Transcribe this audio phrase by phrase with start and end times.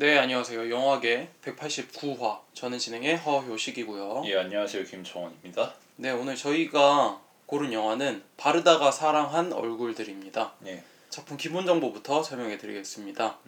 [0.00, 0.70] 네, 안녕하세요.
[0.70, 2.38] 영화계 189화.
[2.54, 4.22] 저는 진행의 허효식이고요.
[4.26, 5.74] 예 안녕하세요 김청원입니다.
[5.96, 10.52] 네, 오늘 저희가 고른 영화는 바르다가 사랑한 얼굴들입니다.
[10.66, 13.38] 예 작품 기본 정보부터 설명해 드리겠습니다.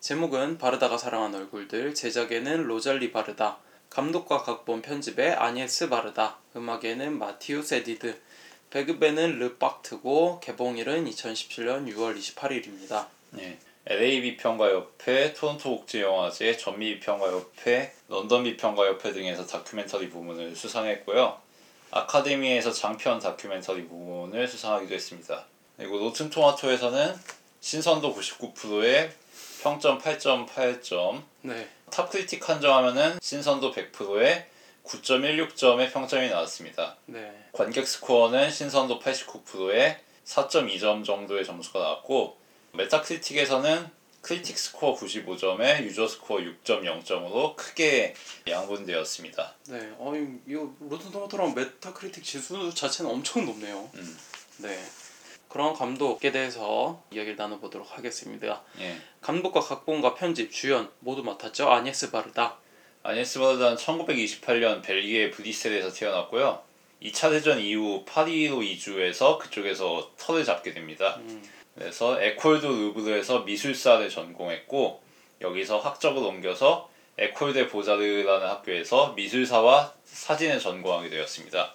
[0.00, 3.58] 제목은 바르다가 사랑한 얼굴들, 제작에는 로잘리 바르다,
[3.90, 8.18] 감독과 각본 편집에 아니에스 바르다, 음악에는 마티우 세디드,
[8.70, 13.08] 배급에는 르박트고 개봉일은 2017년 6월 28일입니다.
[13.40, 13.58] 예.
[13.90, 20.54] LA 비평가 협회, 토론토 국제 영화제, 전미 비평가 협회, 런던 비평가 협회 등에서 다큐멘터리 부문을
[20.54, 21.40] 수상했고요.
[21.90, 25.46] 아카데미에서 장편 다큐멘터리 부문을 수상하기도 했습니다.
[25.78, 27.14] 그리고 로튼 토마토에서는
[27.60, 29.10] 신선도 99%에
[29.62, 34.46] 평점 8.8점, 네, top critic 한정하면은 신선도 100%에
[34.84, 36.96] 9.16점의 평점이 나왔습니다.
[37.06, 42.37] 네, 관객 스코어는 신선도 89%에 4.2점 정도의 점수가 나왔고
[42.72, 48.14] 메타크리틱에서는 critic score 95점에 user score 6.0점으로 크게
[48.48, 49.54] 양분되었습니다.
[49.68, 49.92] 네.
[49.98, 53.88] 어, 이- 이거 로튼 토마토랑 메타크리틱 지수 자체는 엄청 높네요.
[53.94, 54.18] 음.
[54.58, 54.78] 네.
[55.48, 58.62] 그런 감독에 대해서 이야기를 나눠보도록 하겠습니다.
[58.80, 58.98] 예.
[59.22, 61.70] 감독과 각본과 편집, 주연 모두 맡았죠.
[61.70, 62.58] 아니에스 바르다.
[63.02, 66.62] 아니에스 바르다는 1928년 벨기에 브뤼셀에서 태어났고요.
[67.02, 71.16] 2차 대전 이후 파리로 이주해서 그쪽에서 터를 잡게 됩니다.
[71.20, 71.42] 음,
[71.78, 75.00] 그래서 에콜드 루브르에서 미술사를 전공했고
[75.40, 81.74] 여기서 학적을 옮겨서 에콜드 보자르라는 학교에서 미술사와 사진을 전공하게 되었습니다.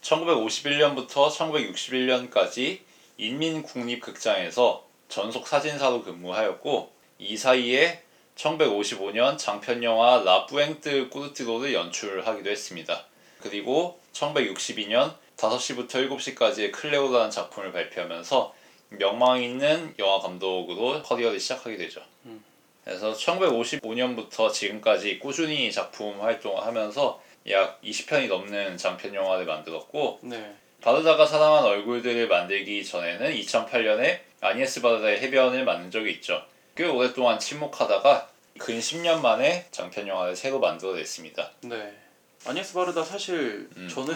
[0.00, 2.80] 1951년부터 1961년까지
[3.18, 8.02] 인민국립극장에서 전속 사진사로 근무하였고 이 사이에
[8.36, 13.04] 1955년 장편 영화 라 뿌앵뜨 꾸르티로를 연출하기도 했습니다.
[13.42, 18.61] 그리고 1962년 5시부터 7시까지의 클레오라는 작품을 발표하면서
[18.98, 22.02] 명망 있는 영화 감독으로 커리어를 시작하게 되죠.
[22.26, 22.42] 음.
[22.84, 30.54] 그래서 1955년부터 지금까지 꾸준히 작품 활동을 하면서 약 20편이 넘는 장편 영화를 만들었고 네.
[30.80, 36.42] 바르다가 사랑한 얼굴들을 만들기 전에는 2008년에 아니에스 바르다의 해변을 만든 적이 있죠.
[36.76, 38.28] 꽤 오랫동안 침묵하다가
[38.58, 41.50] 근 10년 만에 장편 영화를 새로 만들어냈습니다.
[41.62, 41.96] 네.
[42.46, 43.88] 아니에스 바르다 사실 음.
[43.88, 44.14] 저는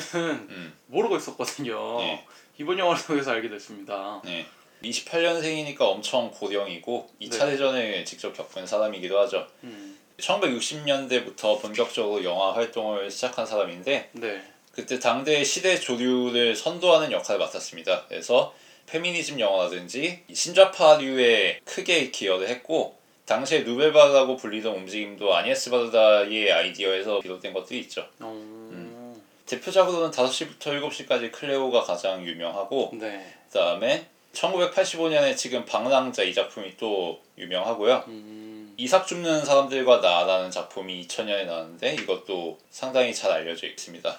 [0.50, 2.00] 음, 모르고 있었거든요.
[2.02, 2.24] 예.
[2.58, 4.20] 이번 영화를 통해서 알게 됐습니다.
[4.24, 4.46] 네.
[4.82, 7.50] 28년생이니까 엄청 고령이고 2차 네.
[7.52, 9.46] 대전을 직접 겪은 사람이기도 하죠.
[9.64, 9.96] 음.
[10.18, 14.42] 1960년대부터 본격적으로 영화 활동을 시작한 사람인데 네.
[14.72, 18.06] 그때 당대의 시대 조류를 선도하는 역할을 맡았습니다.
[18.08, 18.54] 그래서
[18.86, 27.80] 페미니즘 영화라든지 신좌파류에 크게 기여를 했고 당시에 누벨바르라고 불리던 움직임도 아니에스 바르다의 아이디어에서 비롯된 것들이
[27.80, 28.06] 있죠.
[28.20, 28.30] 어...
[28.32, 28.86] 음.
[29.46, 33.34] 대표작으로는 5시부터 7시까지 클레오가 가장 유명하고 네.
[33.48, 34.06] 그다음에
[34.36, 38.04] 1985년에 지금 방랑자 이 작품이 또 유명하고요.
[38.08, 38.74] 음.
[38.76, 44.18] 이삭 줍는 사람들과 나라는 작품이 2000년에 나왔는데 이것도 상당히 잘 알려져 있습니다.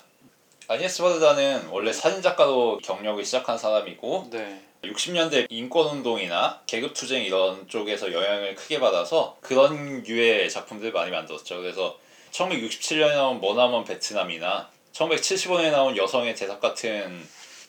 [0.68, 4.62] 아니에스 바르다는 원래 사진작가로 경력을 시작한 사람이고 네.
[4.84, 11.58] 60년대 인권운동이나 계급투쟁 이런 쪽에서 영향을 크게 받아서 그런 류의 작품들 많이 만들었죠.
[11.58, 11.98] 그래서
[12.32, 17.26] 1967년에 나온 머나먼 베트남이나 1975년에 나온 여성의 대사 같은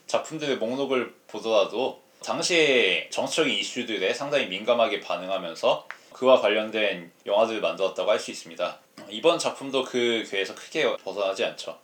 [0.07, 8.31] 작품들의 목록을 보더라도 당시의 정치적인 이슈들에 상당히 민감하게 반응하면서 그와 관련된 영화들을 만들었다고 할 수
[8.31, 8.79] 있습니다.
[9.11, 11.79] 이번 작품도 그 궤에서 크게 벗어나지 않죠.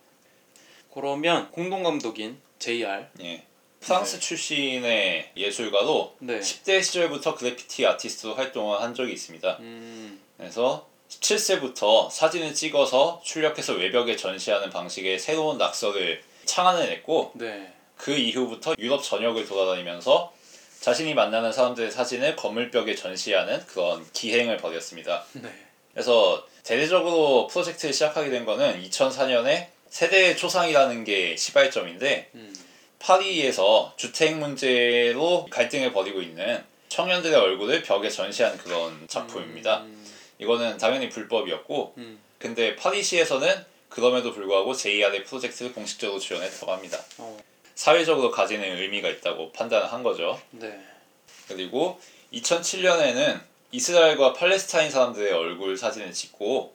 [0.93, 3.07] 그러면 공동 감독인 JR.
[3.21, 3.45] 예.
[3.81, 6.41] 프랑스 출신의 예술가로 네.
[6.41, 9.59] 10대 시절부터 그래피티 아티스트로 활동을 한 적이 있습니다.
[9.61, 10.21] 음.
[10.39, 17.73] 그래서 17세부터 사진을 찍어서 출력해서 외벽에 전시하는 방식의 새로운 낙서를 창안해냈고 네.
[17.97, 20.33] 그 이후부터 유럽 전역을 돌아다니면서
[20.81, 25.25] 자신이 만나는 사람들의 사진을 건물벽에 전시하는 그런 기행을 벌였습니다.
[25.33, 25.49] 네.
[25.93, 32.55] 그래서 대대적으로 프로젝트를 시작하게 된 거는 2004년에 세대의 초상이라는 게 시발점인데 음.
[32.99, 39.83] 파리에서 주택 문제로 갈등을 벌이고 있는 청년들의 얼굴을 벽에 전시한 그런 작품입니다.
[39.83, 40.07] 음.
[40.39, 42.19] 이거는 당연히 불법이었고 음.
[42.39, 46.99] 근데 파리시에서는 그럼에도 불구하고 JR의 프로젝트를 공식적으로 지원했다고 합니다.
[47.19, 47.39] 어.
[47.75, 50.41] 사회적으로 가지는 의미가 있다고 판단을 한 거죠.
[50.51, 50.79] 네.
[51.49, 52.01] 그리고
[52.33, 53.41] 2007년에는
[53.73, 56.75] 이스라엘과 팔레스타인 사람들의 얼굴 사진을 찍고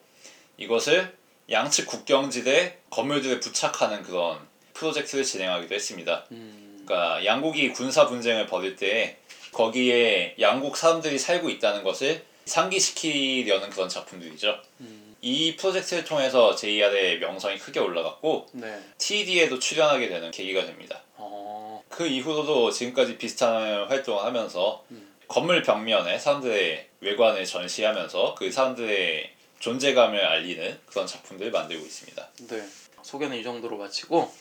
[0.58, 1.16] 이것을
[1.50, 4.38] 양측 국경지대 건물들에 부착하는 그런
[4.74, 6.26] 프로젝트를 진행하기도 했습니다.
[6.32, 6.82] 음.
[6.84, 9.16] 그러니까 양국이 군사 분쟁을 벌일 때
[9.52, 14.60] 거기에 양국 사람들이 살고 있다는 것을 상기시키려는 그런 작품들이죠.
[14.80, 15.09] 음.
[15.22, 18.78] 이 프로젝트를 통해서 JR의 명성이 크게 올라갔고 네.
[18.98, 21.02] TED에도 출연하게 되는 계기가 됩니다.
[21.16, 21.82] 어.
[21.88, 25.14] 그 이후로도 지금까지 비슷한 활동을 하면서 음.
[25.28, 32.28] 건물 벽면에 사람들의 외관을 전시하면서 그 사람들의 존재감을 알리는 그런 작품들을 만들고 있습니다.
[32.48, 32.64] 네.
[33.02, 34.32] 소개는 이 정도로 마치고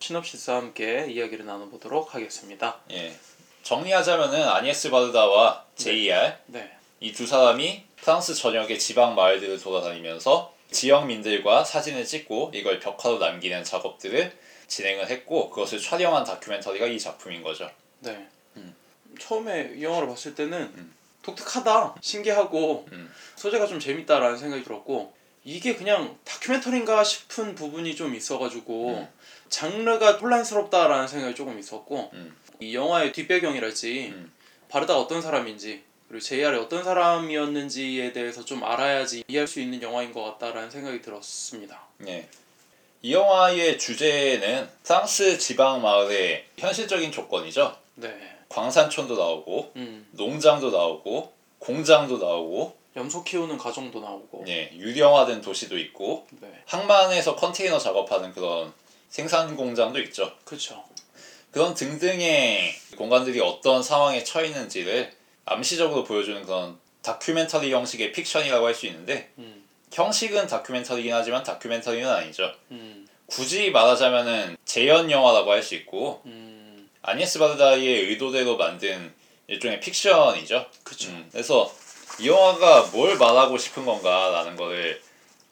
[0.00, 2.80] 시놉시스와 함께 이야기를 나눠보도록 하겠습니다.
[2.90, 3.16] 예.
[3.62, 6.70] 정리하자면은 아니에스 바르다와 JR 네.
[7.00, 14.30] 이두 사람이 프랑스 전역의 지방 마을들을 돌아다니면서 지역민들과 사진을 찍고 이걸 벽화로 남기는 작업들을
[14.66, 17.70] 진행을 했고 그것을 촬영한 다큐멘터리가 이 작품인 거죠.
[18.00, 18.28] 네.
[18.58, 18.74] 음.
[19.18, 20.94] 처음에 이 영화를 봤을 때는 음.
[21.22, 23.10] 독특하다, 신기하고 음.
[23.36, 29.08] 소재가 좀 재밌다라는 생각이 들었고 이게 그냥 다큐멘터리인가 싶은 부분이 좀 있어가지고 음.
[29.48, 32.36] 장르가 혼란스럽다라는 생각이 조금 있었고 음.
[32.60, 34.30] 이 영화의 뒷배경이랄지 음.
[34.68, 35.82] 바르다가 어떤 사람인지
[36.14, 41.82] 그리고 JR이 어떤 사람이었는지에 대해서 좀 알아야지 이해할 수 있는 영화인 것 같다라는 생각이 들었습니다.
[42.06, 42.28] 예.
[43.02, 47.76] 이 영화의 주제는 프랑스 지방 마을의 현실적인 조건이죠.
[47.96, 48.16] 네.
[48.48, 50.06] 광산촌도 나오고 음.
[50.12, 54.44] 농장도 나오고 공장도 나오고 염소 키우는 가정도 나오고.
[54.46, 56.48] 예, 유령화된 도시도 있고 네.
[56.66, 58.72] 항만에서 컨테이너 작업하는 그런
[59.08, 60.32] 생산 공장도 있죠.
[60.44, 60.84] 그렇죠.
[61.50, 69.30] 그런 등등의 공간들이 어떤 상황에 처했는지를 암시적으로 보여주는 그런 다큐멘터리 형식의 픽션이라고 할 수 있는데
[69.38, 69.62] 음.
[69.92, 72.52] 형식은 다큐멘터리긴 하지만 다큐멘터리는 아니죠.
[72.70, 73.06] 음.
[73.26, 76.88] 굳이 말하자면은 재현 영화라고 할 수 있고 음.
[77.02, 79.12] 아니에스 바르다의 의도대로 만든
[79.46, 80.66] 일종의 픽션이죠.
[81.08, 81.70] 음, 그래서
[82.18, 85.00] 이 영화가 뭘 말하고 싶은 건가라는 거를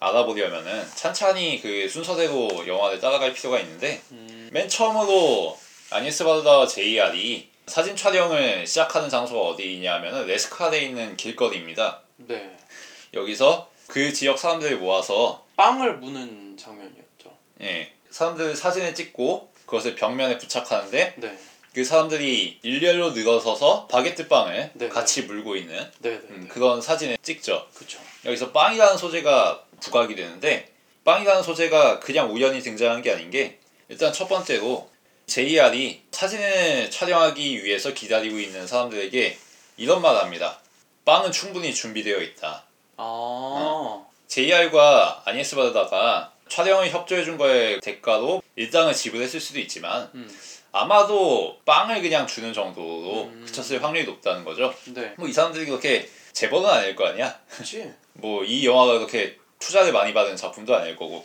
[0.00, 4.48] 알아보려면은 찬찬히 그 순서대로 영화를 따라갈 필요가 있는데 음.
[4.52, 5.58] 맨 처음으로
[5.90, 12.00] 아니에스 바르다와 JR이 사진 촬영을 시작하는 장소가 어디냐면은 레스카르에 있는 길거리입니다.
[12.16, 12.56] 네.
[13.14, 17.36] 여기서 그 지역 사람들을 모아서 빵을 무는 장면이었죠.
[17.62, 21.38] 예, 사람들 사진을 찍고 그것을 벽면에 부착하는데 네.
[21.74, 26.16] 그 사람들이 일렬로 늘어서서 바게트 빵을 네, 같이 물고 있는 네, 네.
[26.30, 26.48] 음, 네.
[26.48, 27.66] 그런 사진을 찍죠.
[27.74, 27.98] 그쵸.
[28.24, 30.70] 여기서 빵이라는 소재가 부각이 되는데
[31.04, 34.91] 빵이라는 소재가 그냥 우연히 등장한 게 아닌 게 일단 첫 번째로
[35.26, 39.38] JR이 사진을 촬영하기 위해서 기다리고 있는 사람들에게
[39.78, 40.58] 이런 말을 합니다.
[41.04, 42.64] 빵은 충분히 준비되어 있다.
[42.96, 44.04] 아.
[44.28, 50.30] JR과 아니에스 바르다가 촬영을 협조해 준 거에 대가로 일당을 지불했을 수도 있지만 음.
[50.70, 53.42] 아마도 빵을 그냥 주는 정도로 음.
[53.46, 54.74] 그쳤을 확률이 높다는 거죠.
[54.94, 55.14] 네.
[55.18, 57.38] 뭐 이 사람들이 그렇게 재벌은 아닐 거 아니야.
[57.48, 57.90] 그치.
[58.14, 61.24] 뭐이 영화가 그렇게 투자를 많이 받은 작품도 아닐 거고.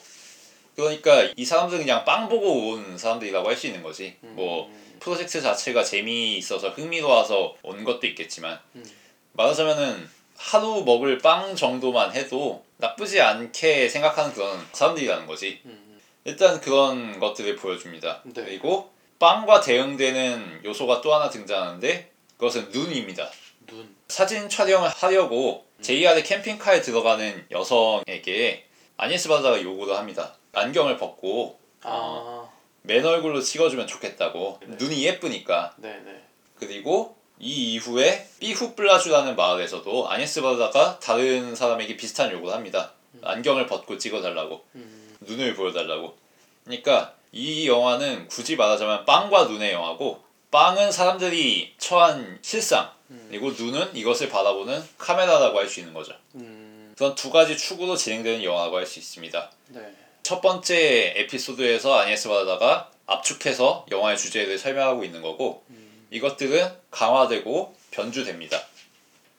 [0.77, 4.15] 그러니까 이 사람들은 그냥 빵 보고 온 사람들이라고 할 수 있는 거지.
[4.23, 4.33] 음.
[4.35, 8.85] 뭐 프로젝트 자체가 재미있어서 흥미로워서 온 것도 있겠지만 음.
[9.33, 15.61] 말하자면은 하루 먹을 빵 정도만 해도 나쁘지 않게 생각하는 그런 사람들이라는 거지.
[15.65, 15.99] 음.
[16.25, 18.21] 일단 그런 것들을 보여줍니다.
[18.25, 18.43] 네.
[18.43, 23.31] 그리고 빵과 대응되는 요소가 또 하나 등장하는데 그것은 눈입니다.
[23.65, 23.95] 눈.
[24.07, 28.66] 사진 촬영을 하려고 JR의 캠핑카에 들어가는 여성에게
[28.97, 30.33] 아니스 바다가 요구를 합니다.
[30.53, 32.47] 안경을 벗고 아.
[32.81, 34.75] 맨 얼굴로 찍어주면 좋겠다고 네.
[34.77, 36.23] 눈이 예쁘니까 네 네.
[36.59, 42.93] 그리고 이 이후에 삐후플라주라는 마을에서도 아니스 바다가 다른 사람에게 비슷한 요구를 합니다.
[43.21, 45.15] 안경을 벗고 찍어달라고 음.
[45.21, 46.17] 눈을 보여달라고.
[46.63, 53.27] 그러니까 이 영화는 굳이 말하자면 빵과 눈의 영화고 빵은 사람들이 처한 실상 음.
[53.29, 56.13] 그리고 눈은 이것을 바라보는 카메라라고 할 수 있는 거죠.
[56.35, 56.56] 음.
[56.97, 59.51] 그런 두 가지 축으로 진행되는 영화라고 할 수 있습니다.
[59.69, 59.81] 네.
[60.23, 66.07] 첫 번째 에피소드에서 아니에스 바다가 압축해서 영화의 주제를 설명하고 있는 거고 음.
[66.09, 68.59] 이것들은 강화되고 변주됩니다.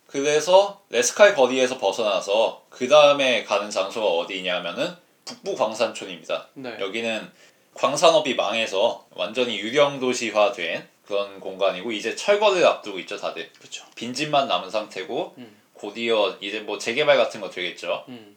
[0.06, 6.48] 그래서 레스칼 거리에서 벗어나서 그 다음에 가는 장소가 어디냐면은 북부 광산촌입니다.
[6.54, 6.76] 네.
[6.80, 7.30] 여기는
[7.74, 13.84] 광산업이 망해서 완전히 유령 도시화된 그런 공간이고 이제 철거를 앞두고 있죠 다들 그쵸.
[13.94, 15.56] 빈집만 남은 상태고 음.
[15.78, 18.04] 곧이어 이제 뭐 재개발 같은 거 되겠죠.
[18.08, 18.36] 음.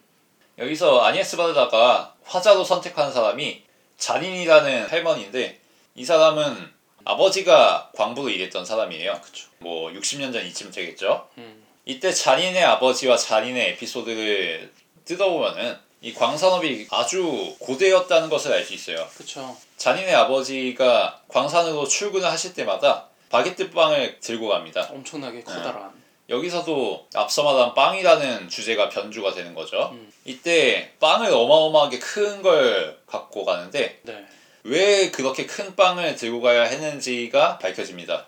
[0.57, 3.63] 여기서 아니에스 바르다가 화자로 선택한 사람이
[3.97, 5.59] 잔인이라는 할머니인데
[5.95, 6.71] 이 사람은
[7.03, 9.19] 아버지가 광부로 일했던 사람이에요.
[9.23, 9.47] 그쵸.
[9.59, 11.27] 뭐 60년 전 이쯤 되겠죠.
[11.37, 11.63] 음.
[11.85, 14.71] 이때 잔인의 아버지와 잔인의 에피소드를
[15.05, 19.07] 뜯어보면은 이 광산업이 아주 고대였다는 것을 알 수 있어요.
[19.17, 19.55] 그쵸.
[19.77, 24.87] 잔인의 아버지가 광산으로 출근을 하실 때마다 바게트 빵을 들고 갑니다.
[24.91, 25.91] 엄청나게 커다란.
[26.31, 29.89] 여기서도 앞서 말한 빵이라는 주제가 변주가 되는 거죠.
[29.91, 30.11] 음.
[30.23, 34.25] 이때 빵을 어마어마하게 큰 걸 갖고 가는데 네.
[34.63, 38.27] 왜 그렇게 큰 빵을 들고 가야 했는지가 밝혀집니다.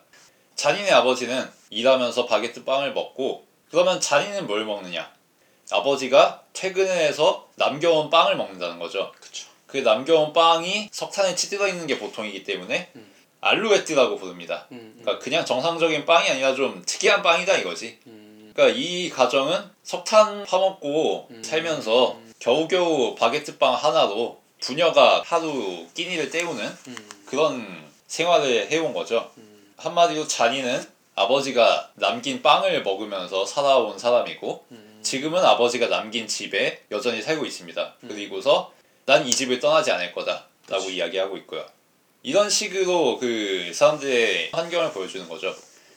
[0.56, 5.12] 잔인의 아버지는 일하면서 바게트 빵을 먹고 그러면 잔인은 뭘 먹느냐?
[5.72, 9.12] 아버지가 퇴근을 해서 남겨온 빵을 먹는다는 거죠.
[9.20, 9.48] 그쵸.
[9.66, 13.13] 그 남겨온 빵이 석탄에 찌들어 있는 게 보통이기 때문에 음.
[13.44, 14.68] 알루에트라고 부릅니다.
[14.72, 18.00] 음, 음, 그러니까 그냥 정상적인 빵이 아니라 좀 특이한 빵이다 이거지.
[18.08, 21.44] 음, 그러니까 이 가정은 석탄 파먹고 음.
[21.44, 26.96] 살면서 겨우겨우 바게트 빵 하나로 부녀가 하루 끼니를 때우는 음,
[27.26, 29.30] 그런 생활을 해온 거죠.
[29.38, 30.82] 음, 한마디로 자니는
[31.16, 37.94] 아버지가 남긴 빵을 먹으면서 살아온 사람이고 음, 지금은 아버지가 남긴 집에 여전히 살고 있습니다.
[38.08, 38.72] 그리고서
[39.06, 40.96] 난 이 집을 떠나지 않을 거다 라고 그치.
[40.96, 41.66] 이야기하고 있고요.
[42.24, 45.54] 이런 식으로 그 사람들의 환경을 보여주는 거죠.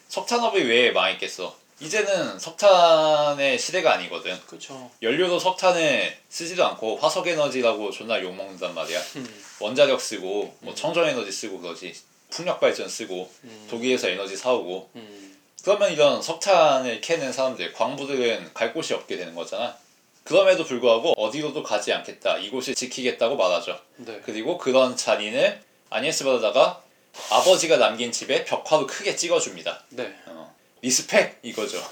[0.09, 1.57] 석탄업이 왜 망했겠어?
[1.81, 4.37] 이제는 석탄의 시대가 아니거든.
[4.47, 4.91] 그쵸.
[5.03, 9.01] 연료도 석탄을 쓰지도 않고 화석 에너지라고 존나 욕 먹는단 말이야.
[9.17, 11.95] 음, 원자력 쓰고 뭐 청정 에너지 쓰고 그러지.
[12.31, 18.73] 풍력 발전 쓰고 음, 독일에서 에너지 사오고 음, 그러면 이런 석탄을 캐는 사람들, 광부들은 갈
[18.73, 19.77] 곳이 없게 되는 거잖아.
[20.25, 22.39] 그럼에도 불구하고 어디로도 가지 않겠다.
[22.39, 23.79] 이곳을 지키겠다고 말하죠.
[23.99, 24.21] 네.
[24.25, 26.83] 그리고 그런 자닌을 아니에스 바르다가
[27.31, 29.85] 아버지가 남긴 집에 벽화로 크게 찍어줍니다.
[29.91, 30.15] 네.
[30.27, 30.55] 어.
[30.83, 31.83] respect 이거죠.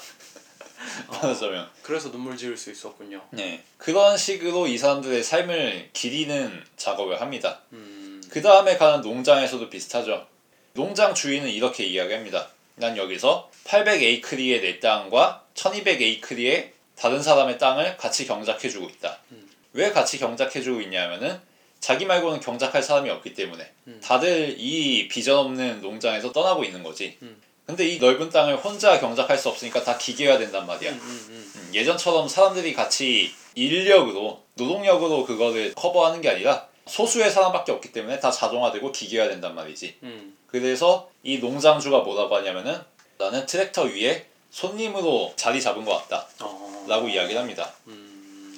[1.08, 1.70] 말하자면.
[1.82, 3.22] 그래서 눈물 지을 수 있었군요.
[3.30, 3.62] 네.
[3.78, 7.60] 그런 식으로 이 사람들의 삶을 기리는 작업을 합니다.
[7.72, 10.26] 음, 그 다음에 가는 농장에서도 비슷하죠.
[10.74, 12.48] 농장 주인은 이렇게 이야기합니다.
[12.76, 19.18] 난 여기서 800에이크리의 내 땅과 1200에이크리의 다른 사람의 땅을 같이 경작해주고 있다.
[19.30, 19.50] 음.
[19.72, 21.40] 왜 같이 경작해주고 있냐면은
[21.84, 24.00] 자기 말고는 경작할 사람이 없기 때문에 음.
[24.02, 27.18] 다들 이 비전 없는 농장에서 떠나고 있는 거지.
[27.20, 27.38] 음.
[27.66, 30.92] 근데 이 넓은 땅을 혼자 경작할 수 없으니까 다 기계화 된단 말이야.
[30.92, 37.92] 음, 음, 음, 예전처럼 사람들이 같이 인력으로 노동력으로 그거를 커버하는 게 아니라 소수의 사람밖에 없기
[37.92, 39.98] 때문에 다 자동화되고 기계화 된단 말이지.
[40.04, 42.80] 음, 그래서 이 농장주가 뭐라고 하냐면은
[43.18, 47.70] 나는 트랙터 위에 손님으로 자리 잡은 것 같다 어, 라고 이야기를 합니다.
[47.88, 48.03] 음,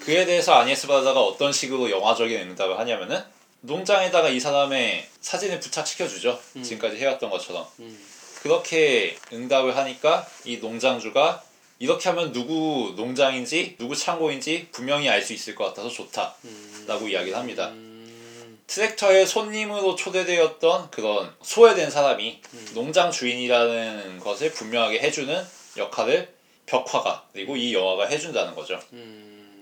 [0.07, 3.21] 그에 대해서 아니에스 바다가 어떤 식으로 영화적인 응답을 하냐면은
[3.63, 6.41] 농장에다가 이 사람의 사진을 부착시켜 주죠.
[6.55, 6.63] 음.
[6.63, 7.67] 지금까지 해왔던 것처럼.
[7.81, 8.07] 음,
[8.41, 11.43] 그렇게 응답을 하니까 이 농장주가
[11.81, 17.37] 이렇게 하면 누구 농장인지 누구 창고인지 분명히 알 수 있을 것 같아서 좋다라고 음, 이야기를
[17.37, 17.71] 합니다.
[17.71, 22.69] 음, 트랙터의 손님으로 초대되었던 그런 소외된 사람이 음.
[22.75, 25.45] 농장 주인이라는 것을 분명하게 해주는
[25.77, 26.33] 역할을
[26.67, 28.81] 벽화가 그리고 이 영화가 해준다는 거죠.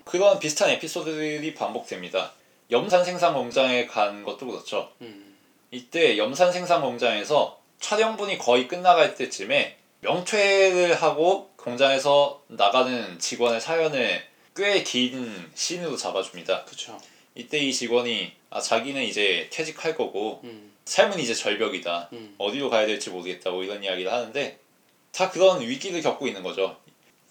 [0.05, 2.33] 음, 그런 비슷한 에피소드들이 반복됩니다.
[2.71, 4.91] 염산 생산 공장에 간 것도 그렇죠.
[5.01, 5.37] 음,
[5.71, 14.23] 이때 염산 생산 공장에서 촬영분이 거의 끝나갈 때쯤에 명퇴를 하고 공장에서 나가는 직원의 사연을
[14.57, 16.65] 꽤 긴 씬으로 잡아줍니다.
[16.65, 16.97] 그쵸.
[17.35, 22.11] 이때 이 직원이 아 자기는 이제 퇴직할 거고 음, 삶은 이제 절벽이다.
[22.13, 24.59] 음, 어디로 가야 될지 모르겠다고 이런 이야기를 하는데
[25.13, 26.77] 다 그런 위기를 겪고 있는 거죠.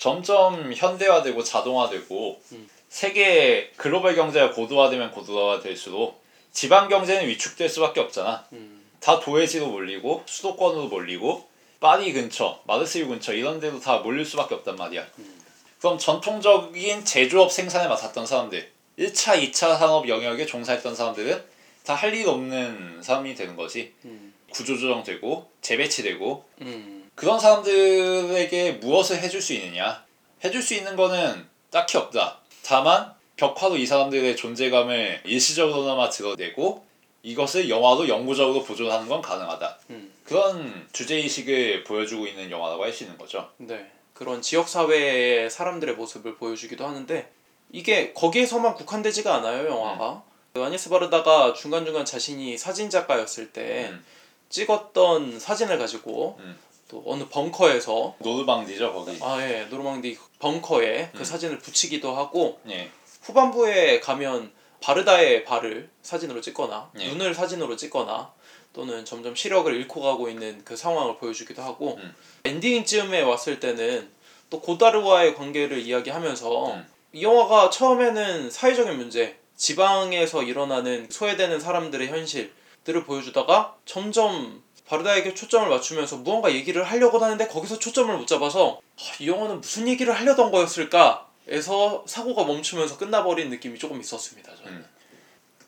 [0.03, 2.69] 점점 현대화되고 자동화되고 음.
[2.89, 8.45] 세계 글로벌 경제가 고도화되면 고도화될수록 지방 경제는 위축될 수밖에 없잖아.
[8.51, 11.47] 음, 다 도회지로 몰리고 수도권으로 몰리고
[11.79, 15.07] 파리 근처, 마르세유 근처 이런 데로 다 몰릴 수밖에 없단 말이야.
[15.19, 15.41] 음.
[15.79, 18.69] 그럼 전통적인 제조업 생산에 맡았던 사람들,
[18.99, 21.41] 1차, 2차 산업 영역에 종사했던 사람들은
[21.85, 23.93] 다 할 일 없는 사람이 되는 거지.
[24.03, 30.03] 음, 구조조정되고 재배치되고 음, 그런 사람들에게 무엇을 해줄 수 있느냐?
[30.43, 32.39] 해줄 수 있는 거는 딱히 없다.
[32.65, 36.83] 다만 벽화로 이 사람들의 존재감을 일시적으로나마 드러내고
[37.23, 39.79] 이것을 영화로 영구적으로 보존하는 건 가능하다.
[39.91, 43.49] 음, 그런 주제의식을 보여주고 있는 영화라고 할 수 있는 거죠.
[43.57, 43.89] 네.
[44.13, 47.31] 그런 지역 사회의 사람들의 모습을 보여주기도 하는데
[47.71, 50.23] 이게 거기에서만 국한되지가 않아요 영화가.
[50.53, 54.05] 그 아니스 바르다가 중간 중간 자신이 사진 작가였을 때 음.
[54.49, 56.59] 찍었던 사진을 가지고 음.
[56.93, 59.17] 또 어느 벙커에서 노르방디죠 거기.
[59.19, 61.23] 아예 노르망디 벙커에 그 음.
[61.23, 62.91] 사진을 붙이기도 하고 예.
[63.23, 67.07] 후반부에 가면 바르다의 발을 사진으로 찍거나 예.
[67.07, 68.31] 눈을 사진으로 찍거나
[68.73, 72.13] 또는 점점 시력을 잃고 가고 있는 그 상황을 보여주기도 하고 음.
[72.43, 74.07] 엔딩쯤에 왔을 때는
[74.51, 76.85] 또 고다르와의 관계를 이야기하면서 음.
[77.13, 86.17] 이 영화가 처음에는 사회적인 문제 지방에서 일어나는 소외되는 사람들의 현실들을 보여주다가 점점 바르다에게 초점을 맞추면서
[86.17, 91.27] 무언가 얘기를 하려고 하는데 거기서 초점을 못 잡아서 아, 이 영화는 무슨 얘기를 하려던 거였을까?
[91.47, 94.55] 에서 사고가 멈추면서 끝나버린 느낌이 조금 있었습니다.
[94.55, 94.71] 저는.
[94.71, 94.85] 음.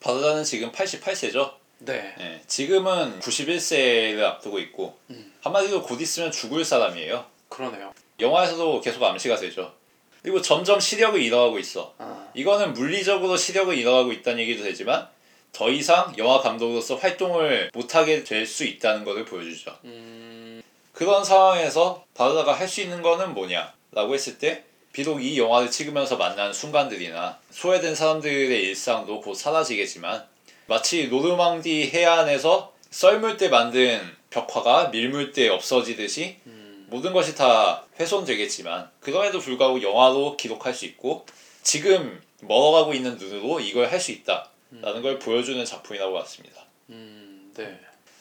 [0.00, 1.52] 바르다는 지금 88세죠.
[1.78, 2.14] 네.
[2.18, 2.42] 예.
[2.46, 5.34] 지금은 91세를 앞두고 있고 음.
[5.42, 7.26] 한마디로 곧 있으면 죽을 사람이에요.
[7.48, 7.92] 그러네요.
[8.20, 9.74] 영화에서도 계속 암시가 되죠.
[10.22, 11.94] 그리고 점점 시력을 잃어가고 있어.
[11.98, 15.08] 아, 이거는 물리적으로 시력을 잃어가고 있다는 얘기도 되지만
[15.56, 19.74] 더 이상 영화 감독으로서 활동을 못하게 될 수 있다는 것을 보여주죠.
[19.84, 23.72] 음, 그런 상황에서 바르다가 할 수 있는 거는 뭐냐?
[23.92, 30.26] 라고 했을 때 비록 이 영화를 찍으면서 만난 순간들이나 소외된 사람들의 일상도 곧 사라지겠지만
[30.66, 38.90] 마치 노르망디 해안에서 썰물 때 만든 벽화가 밀물 때 없어지듯이 음, 모든 것이 다 훼손되겠지만
[39.00, 41.24] 그럼에도 불구하고 영화로 기록할 수 있고
[41.62, 46.64] 지금 멀어가고 있는 눈으로 이걸 할 수 있다 라는 걸 보여주는 작품이라고 봤습니다.
[46.90, 47.80] 음, 네,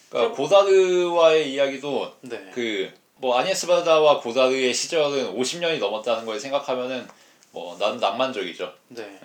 [0.10, 7.08] 그러니까 고다르와의 이야기도 네, 그뭐 아니에스 바르다와 고다르의 시절은 50년이 넘었다는 걸 생각하면은
[7.52, 8.74] 뭐 나는 낭만적이죠.
[8.90, 9.20] 네,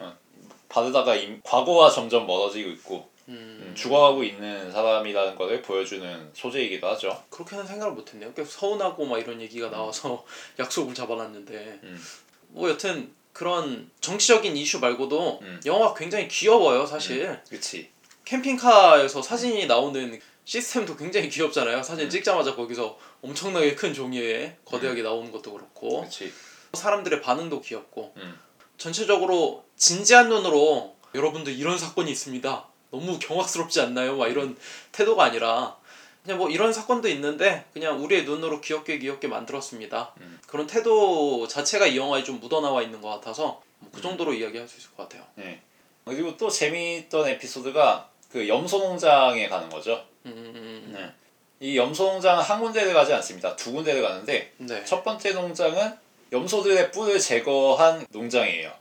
[0.69, 3.35] 바르다가 임- 과거와 점점 멀어지고 있고 음,
[3.69, 7.23] 음, 죽어가고 있는 사람이라는 것을 보여주는 소재이기도 하죠.
[7.31, 8.33] 그렇게는 생각을 못했네요.
[8.35, 10.25] 계속 서운하고 막 이런 얘기가 나와서
[10.59, 12.01] 약속을 잡아놨는데 음.
[12.49, 15.61] 뭐 여튼 그런 정치적인 이슈 말고도 음.
[15.65, 17.89] 영화가 굉장히 귀여워요 사실 그치.
[18.27, 22.11] 캠핑카에서 사진이 나오는 시스템도 굉장히 귀엽잖아요 사진 음.
[22.11, 26.31] 찍자마자 거기서 엄청나게 큰 종이에 거대하게 나오는 것도 그렇고 그치.
[26.75, 28.39] 사람들의 반응도 귀엽고 음.
[28.77, 32.69] 전체적으로 진지한 눈으로 여러분들 이런 사건이 있습니다.
[32.91, 34.19] 너무 경악스럽지 않나요?
[34.19, 34.55] 막 이런
[34.93, 35.79] 태도가 아니라
[36.23, 40.15] 그냥 뭐 이런 사건도 있는데 그냥 우리의 눈으로 귀엽게 귀엽게 만들었습니다.
[40.21, 40.39] 음.
[40.47, 44.03] 그런 태도 자체가 이 영화에 좀 묻어나와 있는 것 같아서 뭐그 음.
[44.03, 45.25] 정도로 이야기할 수 있을 것 같아요.
[45.37, 45.61] 네.
[46.05, 50.05] 그리고 또 재미있던 에피소드가 그 염소 농장에 가는 거죠.
[50.27, 51.13] 음, 음, 음, 네.
[51.67, 53.57] 이 염소 농장은 한 군데를 가지 않습니다.
[53.57, 54.67] 두 군데를 가는데 음.
[54.67, 54.85] 네.
[54.85, 55.97] 첫 번째 농장은
[56.33, 58.73] 염소들의 뿔을 제거한 농장이에요.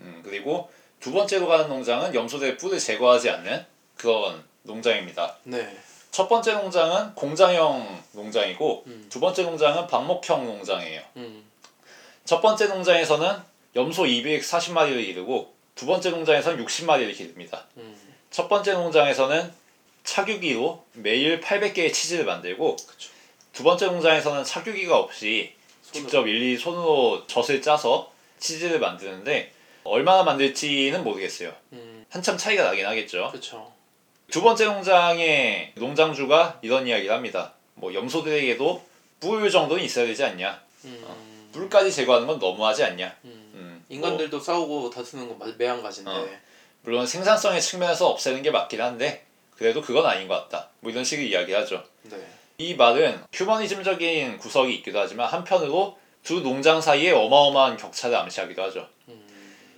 [0.00, 3.64] 음, 그리고 두 번째로 가는 농장은 염소들의 뿔을 제거하지 않는
[3.96, 5.36] 그런 농장입니다.
[5.44, 5.78] 네.
[6.10, 9.06] 첫 번째 농장은 공장형 농장이고 음.
[9.08, 11.02] 두 번째 농장은 방목형 농장이에요.
[11.16, 11.44] 음.
[12.24, 13.36] 첫 번째 농장에서는
[13.76, 17.66] 염소 240마리를 기르고 두 번째 농장에서는 60마리를 기릅니다.
[17.76, 17.96] 음.
[18.30, 19.52] 첫 번째 농장에서는
[20.04, 23.10] 착유기로 매일 800개의 치즈를 만들고 그쵸.
[23.52, 25.92] 두 번째 농장에서는 착유기가 없이 손으로.
[25.92, 29.52] 직접 일일이 손으로 젖을 짜서 치즈를 만드는데
[29.84, 31.52] 얼마나 만들지는 모르겠어요.
[31.72, 32.04] 음.
[32.10, 33.28] 한참 차이가 나긴 하겠죠.
[33.30, 33.72] 그렇죠.
[34.30, 37.54] 두 번째 농장의 농장주가 이런 이야기를 합니다.
[37.74, 38.84] 뭐 염소들에게도
[39.20, 40.60] 뿔 정도는 있어야 되지 않냐?
[40.84, 41.48] 음.
[41.52, 43.16] 뿔까지 제거하는 건 너무하지 않냐?
[43.24, 43.50] 음.
[43.54, 46.10] 음, 뭐 인간들도 싸우고 다투는 건 매한가지인데.
[46.10, 46.28] 어.
[46.82, 49.24] 물론 생산성의 측면에서 없애는 게 맞긴 한데
[49.56, 50.68] 그래도 그건 아닌 것 같다.
[50.80, 51.82] 뭐 이런 식의 이야기하죠.
[52.02, 52.16] 네.
[52.58, 58.86] 이 말은 휴머니즘적인 구석이 있기도 하지만 한편으로 두 농장 사이에 어마어마한 격차를 암시하기도 하죠.
[59.08, 59.26] 음.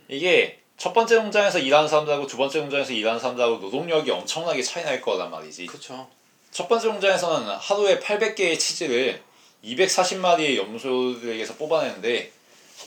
[0.09, 5.03] 이게 첫 번째 농장에서 일하는 사람들하고 두 번째 농장에서 일하는 사람들하고 노동력이 엄청나게 차이 날
[5.03, 5.67] 거란 말이지.
[5.67, 6.09] 그렇죠.
[6.51, 9.21] 첫 번째 농장에서는 하루에 800개의 치즈를
[9.63, 12.33] 240마리의 염소들에게서 뽑아내는데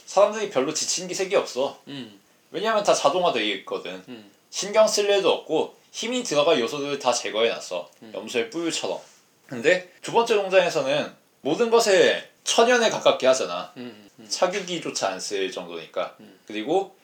[0.06, 1.78] 사람들이 별로 지친 기색이 없어.
[1.86, 2.18] 음.
[2.50, 4.02] 왜냐하면 다 자동화되어 있거든.
[4.08, 4.28] 음.
[4.50, 7.88] 신경 쓸 일도 없고 힘이 들어갈 요소들을 다 제거해놨어.
[8.02, 8.12] 음.
[8.12, 8.98] 염소의 뿔처럼.
[9.46, 13.72] 근데 두 번째 농장에서는 모든 것을 천연에 가깝게 하잖아.
[13.76, 14.10] 음.
[14.18, 14.26] 음.
[14.28, 16.16] 착유기조차 안 쓸 정도니까.
[16.18, 16.40] 음.
[16.48, 16.96] 그리고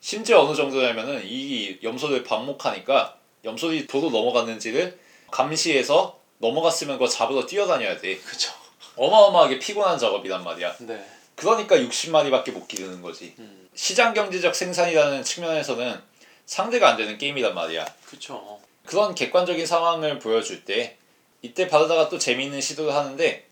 [0.00, 4.98] 심지어 어느 정도냐면은 이 염소들 방목하니까 염소들이 도로 넘어갔는지를
[5.30, 8.16] 감시해서 넘어갔으면 그거 잡으러 뛰어다녀야 돼.
[8.18, 8.52] 그렇죠.
[8.96, 10.76] 어마어마하게 피곤한 작업이란 말이야.
[10.80, 11.04] 네.
[11.34, 13.34] 그러니까 60마리밖에 못 기르는 거지.
[13.38, 13.68] 음.
[13.74, 16.00] 시장 경제적 생산이라는 측면에서는
[16.46, 17.84] 상대가 안 되는 게임이란 말이야.
[18.06, 18.58] 그렇죠.
[18.84, 20.96] 그런 객관적인 상황을 보여줄 때
[21.42, 23.46] 이때 바르다가 또 재미있는 시도를 하는데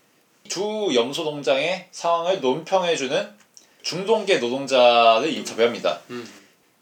[0.49, 3.37] 두 염소 농장의 상황을 논평해주는
[3.87, 6.01] 중동계 노동자를 인터뷰합니다.
[6.09, 6.29] 음.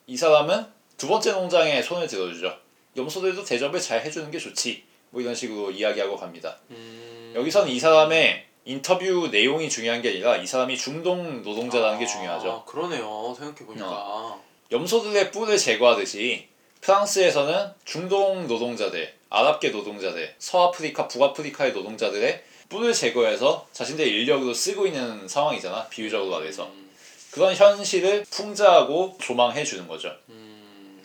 [0.08, 0.66] 이 사람은
[0.98, 2.52] 두 번째 농장에 손을 들어주죠.
[2.98, 4.84] 염소들도 대접을 잘 해주는 게 좋지.
[5.12, 6.58] 뭐 이런 식으로 이야기하고 갑니다.
[6.72, 7.32] 음.
[7.36, 12.52] 여기서는 이 사람의 인터뷰 내용이 중요한 게 아니라 이 사람이 중동 노동자라는 게 중요하죠.
[12.52, 13.36] 아, 그러네요.
[13.38, 14.40] 생각해 보니까.
[14.72, 16.48] 염소들의 뿔을 제거하듯이
[16.82, 25.88] 프랑스에서는 중동 노동자들, 아랍계 노동자들, 서아프리카, 북아프리카의 노동자들의 뿔을 제거해서 자신들의 인력으로 쓰고 있는 상황이잖아.
[25.90, 26.66] 비유적으로 말해서.
[26.66, 26.85] 음.
[27.36, 30.16] 그런 현실을 풍자하고 조망해 주는 거죠.
[30.30, 31.04] 음.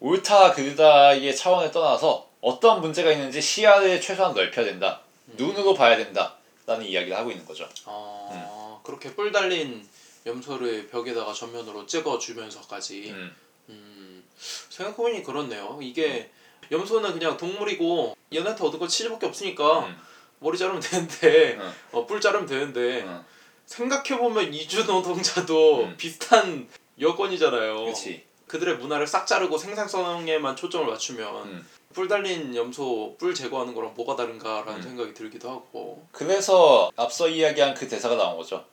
[0.00, 5.00] 옳다 그르다의 차원을 떠나서 어떤 문제가 있는지 시야를 최소한 넓혀야 된다.
[5.38, 6.36] 눈으로 봐야 된다.
[6.66, 7.66] 라는 이야기를 하고 있는 거죠.
[7.86, 9.88] 아 그렇게 뿔 달린
[10.26, 13.34] 염소를 벽에다가 전면으로 찍어주면서까지 음,
[13.70, 14.24] 음,
[14.68, 15.78] 생각해보니 그렇네요.
[15.80, 16.30] 이게
[16.70, 19.98] 염소는 그냥 동물이고 얘네한테 얻을 거 치즈밖에 없으니까 음.
[20.38, 21.72] 머리 자르면 되는데 음.
[21.92, 23.24] 어, 뿔 자르면 되는데 음.
[23.66, 25.96] 생각해보면 이주 노동자도 음.
[25.96, 26.68] 비슷한
[27.00, 27.84] 여건이잖아요.
[27.84, 28.24] 그렇지.
[28.46, 31.68] 그들의 문화를 싹 자르고 생산성에만 초점을 맞추면 음.
[31.94, 34.82] 뿔 달린 염소 뿔 제거하는 거랑 뭐가 다른가라는 음.
[34.82, 38.64] 생각이 들기도 하고 그래서 앞서 이야기한 그 대사가 나온 거죠.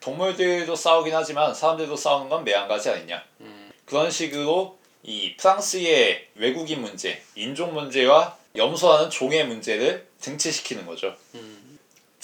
[0.00, 3.24] 동물들도 싸우긴 하지만 사람들도 싸우는 건 매한가지 아니냐.
[3.40, 11.14] 음, 그런 식으로 이 프랑스의 외국인 문제, 인종 문제와 염소하는 종의 문제를 등치시키는 거죠.
[11.34, 11.53] 음,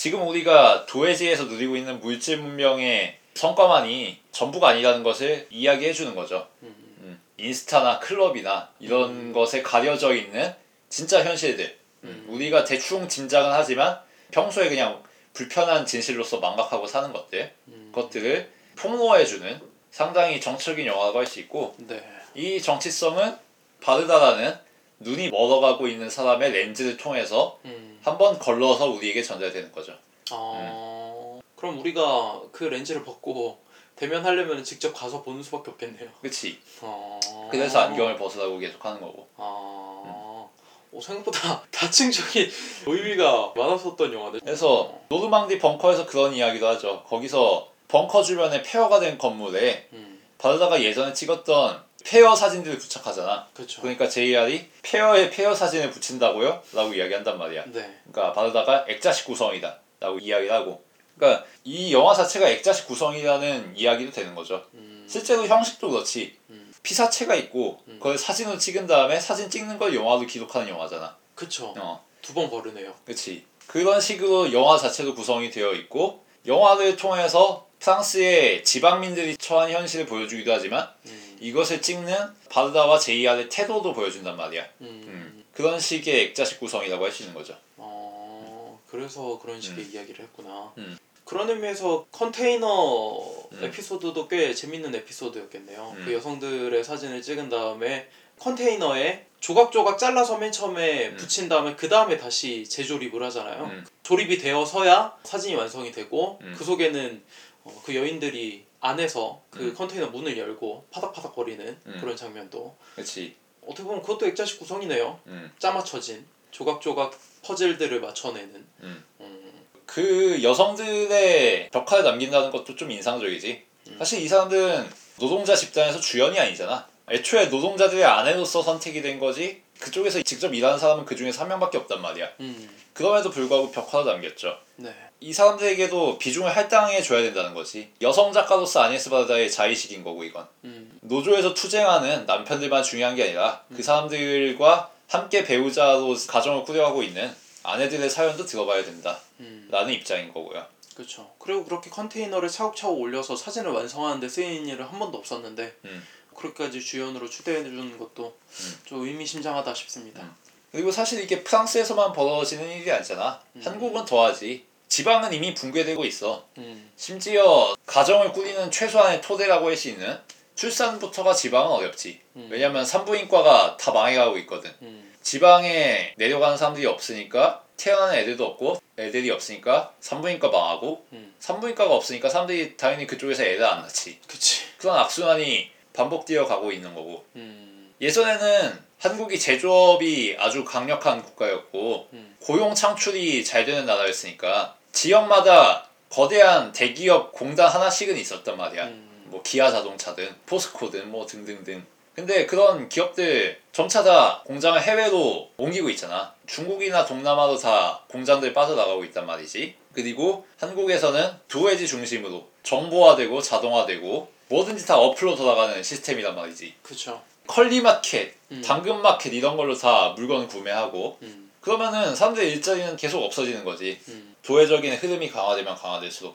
[0.00, 6.48] 지금 우리가 도회지에서 누리고 있는 물질 문명의 성과만이 전부가 아니라는 것을 이야기해 주는 거죠.
[6.62, 9.32] 음, 음, 인스타나 클럽이나 이런 음.
[9.34, 10.54] 것에 가려져 있는
[10.88, 12.24] 진짜 현실들 음.
[12.30, 15.02] 우리가 대충 짐작은 하지만 평소에 그냥
[15.34, 17.90] 불편한 진실로서 망각하고 사는 것들 음.
[17.94, 19.60] 것들을 폭로해주는
[19.90, 22.02] 상당히 정치적인 영화라고 할 수 있고 네.
[22.34, 23.36] 이 정치성은
[23.82, 24.56] 바르다라는
[25.00, 27.98] 눈이 멀어가고 있는 사람의 렌즈를 통해서 음.
[28.02, 29.94] 한번 걸러서 우리에게 전달되는 거죠.
[30.30, 33.58] 아 그럼 우리가 그 렌즈를 벗고
[33.96, 36.08] 대면하려면 직접 가서 보는 수밖에 없겠네요.
[36.22, 36.58] 그치?
[36.80, 37.20] 아.
[37.50, 39.28] 그래서 안경을 벗으라고 계속 하는 거고.
[39.36, 40.46] 아.
[40.92, 42.50] 오, 생각보다 다층적인
[42.86, 44.40] 의미가 많았었던 영화네.
[44.42, 47.04] 그래서 노르망디 벙커에서 그런 이야기도 하죠.
[47.06, 50.20] 거기서 벙커 주변에 폐허가 된 건물에 음.
[50.38, 53.48] 바르다가 예전에 찍었던 폐허 사진들을 부착하잖아.
[53.54, 53.80] 그렇죠.
[53.82, 56.62] 그러니까 JR이 폐허에 폐허 사진을 붙인다고요?
[56.72, 57.64] 라고 이야기한단 말이야.
[57.66, 58.00] 네.
[58.10, 59.78] 그러니까 바르다가 액자식 구성이다.
[60.00, 60.82] 라고 이야기를 하고.
[61.16, 64.64] 그러니까 이 영화 자체가 액자식 구성이라는 이야기도 되는 거죠.
[64.74, 65.06] 음.
[65.08, 66.36] 실제로 형식도 그렇지.
[66.50, 66.72] 음.
[66.82, 67.98] 피사체가 있고 음.
[67.98, 71.16] 그걸 사진으로 찍은 다음에 사진 찍는 걸 영화로 기록하는 영화잖아.
[71.34, 71.74] 그쵸.
[71.76, 72.94] 어, 두번 거르네요.
[73.04, 73.44] 그렇지.
[73.66, 80.88] 그런 식으로 영화 자체도 구성이 되어 있고 영화를 통해서 프랑스의 지방민들이 처한 현실을 보여주기도 하지만
[81.06, 81.29] 음.
[81.40, 82.14] 이것을 찍는
[82.50, 84.62] 바르다와 JR의 태도도 보여준단 말이야.
[84.82, 85.02] 음.
[85.06, 85.44] 음.
[85.52, 87.56] 그런 식의 액자식 구성이라고 할 수 있는 거죠.
[87.76, 90.72] 어, 그래서 그런 식의 이야기를 했구나.
[90.78, 90.98] 음.
[91.24, 93.18] 그런 의미에서 컨테이너
[93.52, 93.64] 음.
[93.64, 95.94] 에피소드도 꽤 재밌는 에피소드였겠네요.
[95.96, 96.02] 음.
[96.04, 101.16] 그 여성들의 사진을 찍은 다음에 컨테이너에 조각조각 잘라서 맨 처음에 음.
[101.16, 103.64] 붙인 다음에 그 다음에 다시 재조립을 하잖아요.
[103.64, 103.86] 음.
[104.02, 106.54] 조립이 되어서야 사진이 완성이 되고 음.
[106.56, 107.22] 그 속에는
[107.64, 109.74] 어, 그 여인들이 안에서 그 음.
[109.74, 111.98] 컨테이너 문을 열고 파닥파닥거리는 음.
[112.00, 113.36] 그런 장면도 그렇지.
[113.62, 115.20] 어떻게 보면 그것도 액자식 구성이네요.
[115.26, 115.52] 음.
[115.58, 118.66] 짜맞춰진 조각조각 퍼즐들을 맞춰내는.
[118.80, 119.04] 음.
[119.20, 123.62] 음, 그 여성들의 벽화를 남긴다는 것도 좀 인상적이지.
[123.88, 123.96] 음.
[123.98, 124.88] 사실 이 사람들은
[125.18, 126.88] 노동자 집단에서 주연이 아니잖아.
[127.10, 129.62] 애초에 노동자들의 아내로서 선택이 된 거지.
[129.78, 132.28] 그쪽에서 직접 일하는 사람은 그 중에 3명밖에 없단 말이야.
[132.40, 134.58] 음, 그럼에도 불구하고 벽화도 남겼죠.
[134.76, 134.94] 네.
[135.20, 137.90] 이 사람들에게도 비중을 할당해 줘야 된다는 거지.
[138.00, 140.46] 여성 작가로서 아니에스 바다의 자의식인 거고 이건.
[140.64, 147.30] 음, 노조에서 투쟁하는 남편들만 중요한 게 아니라 그 사람들과 함께 배우자로 가정을 꾸려가고 있는
[147.62, 150.64] 아내들의 사연도 들어봐야 된다라는 음, 입장인 거고요.
[150.94, 151.30] 그렇죠.
[151.38, 156.06] 그리고 그렇게 컨테이너를 차곡차곡 올려서 사진을 완성하는데 쓰인 일은 한 번도 없었는데 음.
[156.34, 158.78] 그렇게까지 주연으로 추대해 주는 것도 음.
[158.84, 160.22] 좀 의미심장하다 싶습니다.
[160.22, 160.34] 음.
[160.72, 163.42] 그리고 사실 이게 프랑스에서만 벌어지는 일이 아니잖아.
[163.62, 164.69] 한국은 더하지.
[164.94, 166.44] 지방은 이미 붕괴되고 있어.
[166.58, 170.18] 음, 심지어 가정을 꾸리는 최소한의 토대라고 할 수 있는
[170.56, 172.20] 출산부터가 지방은 어렵지.
[172.36, 172.48] 음.
[172.50, 174.68] 왜냐면 산부인과가 다 망해가고 있거든.
[174.82, 182.28] 음, 지방에 내려가는 사람들이 없으니까 태어나는 애들도 없고 애들이 없으니까 산부인과 망하고 음, 산부인과가 없으니까
[182.28, 184.18] 사람들이 당연히 그쪽에서 애를 안 낳지.
[184.26, 184.62] 그치.
[184.76, 192.74] 그런 악순환이 반복되어 가고 있는 거고 음, 예전에는 한국이 제조업이 아주 강력한 국가였고 음, 고용
[192.74, 198.84] 창출이 잘 되는 나라였으니까 지역마다 거대한 대기업 공단 하나씩은 있었단 말이야.
[198.84, 201.84] 음, 뭐 기아 자동차든 포스코든 뭐 등등등.
[202.14, 206.34] 근데 그런 기업들 점차 다 공장을 해외로 옮기고 있잖아.
[206.46, 209.74] 중국이나 동남아도 다 공장들 빠져나가고 있단 말이지.
[209.92, 216.74] 그리고 한국에서는 도해지 중심으로 정보화되고 자동화되고 뭐든지 다 어플로 돌아가는 시스템이란 말이지.
[216.82, 217.22] 그쵸.
[217.46, 218.62] 컬리마켓, 음.
[218.62, 224.00] 당근마켓 이런 걸로 다 물건 구매하고 음, 그러면은 사람들의 일자리는 계속 없어지는 거지.
[224.08, 226.34] 음, 도회적인 흐름이 강화되면 강화될수록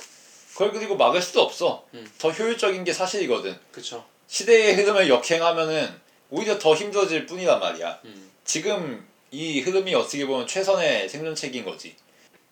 [0.54, 1.86] 그걸 그리고 막을 수도 없어.
[1.94, 2.10] 음.
[2.18, 3.60] 더 효율적인 게 사실이거든.
[3.72, 4.06] 그쵸.
[4.28, 8.00] 시대의 흐름을 역행하면은 오히려 더 힘들어질 뿐이란 말이야.
[8.06, 11.96] 음, 지금 이 흐름이 어떻게 보면 최선의 생존책인 거지.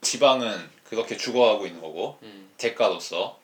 [0.01, 3.39] 지방은 그렇게 죽어가고 있는 거고 음, 대가로서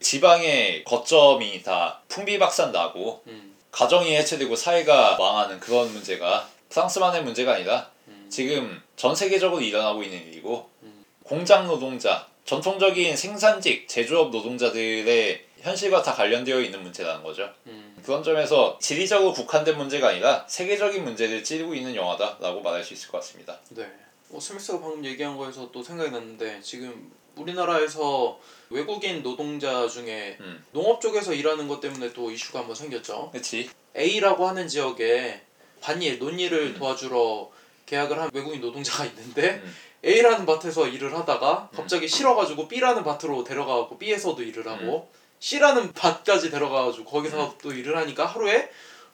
[0.00, 7.90] 지방의 거점이 다 풍비박산 나고 음, 가정이 해체되고 사회가 망하는 그런 문제가 프랑스만의 문제가 아니라
[7.90, 7.91] 음,
[8.32, 11.04] 지금 전 세계적으로 일어나고 있는 일이고 음.
[11.22, 17.48] 공장 노동자, 전통적인 생산직, 제조업 노동자들의 현실과 다 관련되어 있는 문제라는 거죠.
[17.66, 23.10] 음, 그런 점에서 지리적으로 국한된 문제가 아니라 세계적인 문제를 찌르고 있는 영화다라고 말할 수 있을
[23.10, 23.60] 것 같습니다.
[23.68, 23.86] 네.
[24.30, 28.40] 어, 스미스가 방금 얘기한 거에서 또 생각이 났는데 지금 우리나라에서
[28.70, 30.64] 외국인 노동자 중에 음.
[30.72, 33.28] 농업 쪽에서 일하는 것 때문에 또 이슈가 한번 생겼죠.
[33.30, 33.68] 그렇지?
[33.94, 35.42] A라고 하는 지역에
[35.82, 36.74] 반일, 논일을 음.
[36.78, 37.50] 도와주러
[37.86, 39.74] 계약을 한 외국인 노동자가 있는데 음.
[40.04, 47.04] A라는 밭에서 일을 하다가 갑자기 싫어가지고 B라는 밭으로 데려가고 B에서도 일을 하고 C라는 밭까지 데려가가지고
[47.04, 48.70] 거기서 또 일을 하니까 하루에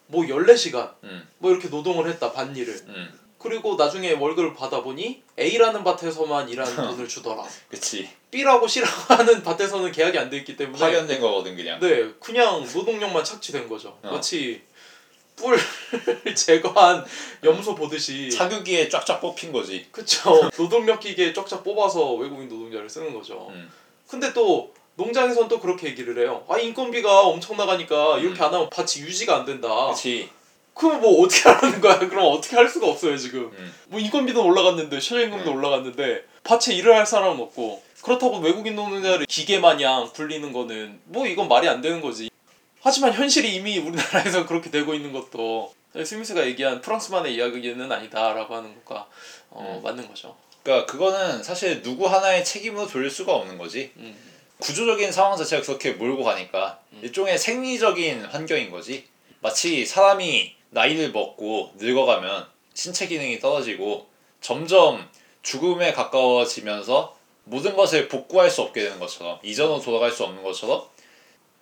[0.07, 6.49] 뭐 14시간 음, 뭐 이렇게 노동을 했다 반일을 음, 그리고 나중에 월급을 받아보니 A라는 밭에서만
[6.49, 8.09] 일하는 돈을 주더라 그렇지.
[8.31, 11.79] B라고 C라고 하는 밭에서는 계약이 안 돼 있기 때문에 파견된 거거든 그냥.
[11.81, 13.99] 네, 그냥 노동력만 착취된 거죠.
[14.03, 14.13] 어.
[14.13, 14.63] 마치
[15.39, 15.59] 뿔을
[16.35, 17.05] 제거한
[17.45, 19.87] 염소 보듯이 차규기에 쫙쫙 뽑힌 거지.
[19.91, 23.49] 그쵸 노동력 기계 쫙쫙 뽑아서 외국인 노동자를 쓰는 거죠.
[23.51, 23.71] 음.
[24.07, 26.45] 근데 또 농장에선 또 그렇게 얘기를 해요.
[26.49, 28.45] 아 인건비가 엄청 나가니까 이렇게 음.
[28.45, 29.69] 안 하면 밭이 유지가 안 된다.
[29.69, 30.29] 그렇지.
[30.75, 31.99] 그럼 뭐 어떻게 하라는 거야?
[31.99, 33.51] 그럼 어떻게 할 수가 없어요 지금.
[33.53, 33.75] 음.
[33.89, 35.57] 뭐 인건비도 올라갔는데 최저임금도 음.
[35.57, 41.49] 올라갔는데 밭에 일을 할 사람은 없고 그렇다고 외국인 노동자를 기계 마냥 굴리는 거는 뭐 이건
[41.49, 42.31] 말이 안 되는 거지.
[42.81, 49.09] 하지만 현실이 이미 우리나라에서 그렇게 되고 있는 것도 스미스가 얘기한 프랑스만의 이야기는 아니다라고 하는 것과
[49.51, 49.83] 어, 음.
[49.83, 50.37] 맞는 거죠.
[50.63, 53.93] 그러니까 그거는 사실 누구 하나의 책임으로 돌릴 수가 없는 거지.
[53.97, 54.17] 음.
[54.59, 57.01] 구조적인 상황 자체가 그렇게 몰고 가니까 음.
[57.03, 59.07] 일종의 생리적인 환경인 거지.
[59.41, 64.07] 마치 사람이 나이를 먹고 늙어가면 신체 기능이 떨어지고
[64.41, 65.09] 점점
[65.43, 70.87] 죽음에 가까워지면서 모든 것을 복구할 수 없게 되는 것처럼 이전으로 돌아갈 수 없는 것처럼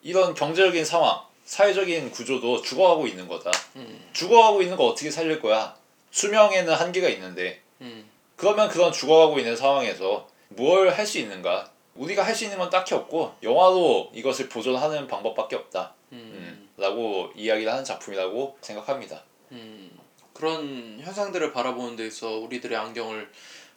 [0.06, 3.50] 이런 경제적인 상황, 사회적인 구조도 죽어가고 있는 거다.
[3.74, 4.08] 음.
[4.12, 5.74] 죽어가고 있는 거 어떻게 살릴 거야?
[6.12, 8.08] 수명에는 한계가 있는데 음.
[8.36, 11.72] 그러면 그런 죽어가고 있는 상황에서 뭘 할 수 있는가?
[11.96, 15.92] 우리가 할 수 있는 건 딱히 없고 영화로 이것을 보존하는 방법밖에 없다.
[16.12, 16.18] 음.
[16.18, 19.24] 음, 라고 이야기를 하는 작품이라고 생각합니다.
[19.50, 19.90] 음,
[20.34, 23.28] 그런 현상들을 바라보는 데 있어 우리들의 안경을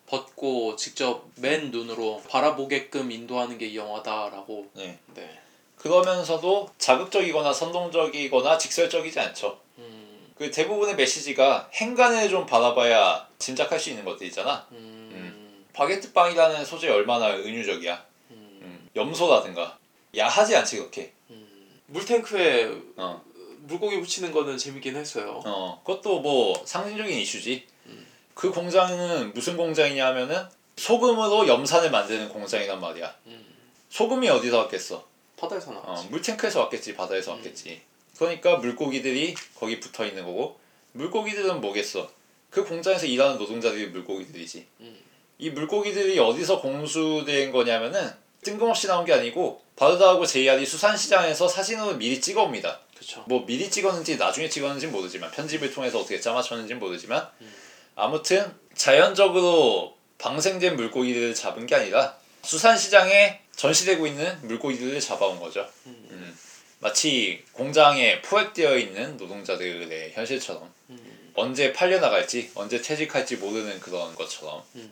[0.06, 5.00] 벗고 직접 맨 눈으로 바라보게끔 인도하는 게 이 영화다라고 네.
[5.15, 5.39] 네.
[5.80, 9.60] 그러면서도 자극적이거나 선동적이거나 직설적이지 않죠.
[9.78, 14.68] 음, 그 대부분의 메시지가 행간을 좀 바라봐야 짐작할 수 있는 것들이잖아.
[14.72, 18.06] 음, 바게트 빵이라는 소재 얼마나 은유적이야.
[18.32, 19.78] 음, 음, 염소라든가
[20.18, 21.13] 야하지 않지 그렇게.
[21.30, 21.82] 음.
[21.88, 23.24] 물탱크에 어.
[23.62, 25.42] 물고기 붙이는 거는 재밌긴 했어요.
[25.46, 27.65] 어, 그것도 뭐 상징적인 이슈지.
[27.86, 28.06] 음.
[28.34, 30.44] 그 공장은 무슨 공장이냐 하면은
[30.76, 33.15] 소금으로 염산을 만드는 공장이란 말이야.
[33.28, 33.46] 음,
[33.89, 35.09] 소금이 어디서 왔겠어?
[35.39, 36.08] 바다에서 어, 나왔지.
[36.10, 37.38] 물탱크에서 왔겠지, 바다에서 음.
[37.38, 37.82] 왔겠지.
[38.17, 40.60] 그러니까 물고기들이 거기 붙어 있는 거고,
[40.93, 42.10] 물고기들은 뭐겠어?
[42.49, 44.65] 그 공장에서 일하는 노동자들이 물고기들이지.
[44.82, 44.99] 음.
[45.38, 48.12] 이 물고기들이 어디서 공수된 거냐면은
[48.43, 52.80] 뜬금없이 나온 게 아니고 바르다하고 JR이 수산시장에서 사진으로 미리 찍어옵니다.
[52.97, 53.23] 그쵸.
[53.28, 57.54] 뭐 미리 찍었는지 나중에 찍었는지 모르지만 편집을 통해서 어떻게 짜맞췄는지 모르지만 음.
[57.95, 65.69] 아무튼 자연적으로 방생된 물고기들을 잡은 게 아니라 수산시장에 전시되고 있는 물고기들을 잡아온 거죠.
[65.86, 66.38] 음, 음.
[66.80, 74.89] 마치 공장에 포획되어 있는 노동자들의 현실처럼 음, 언제 팔려나갈지 언제 퇴직할지 모르는 그런 것처럼 음.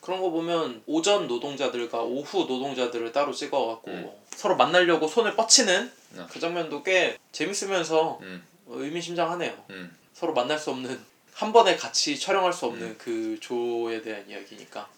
[0.00, 4.10] 그런 거 보면 오전 노동자들과 오후 노동자들을 따로 찍어갖고 음.
[4.34, 6.26] 서로 만나려고 손을 뻗치는 음.
[6.28, 9.64] 그 장면도 꽤 재밌으면서 음, 의미심장하네요.
[9.70, 9.96] 음.
[10.12, 11.00] 서로 만날 수 없는
[11.34, 12.96] 한 번에 같이 촬영할 수 없는 음.
[12.98, 14.88] 그 조에 대한 이야기니까